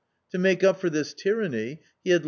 [0.31, 2.19] To make up for th is ^tyranny, hg_had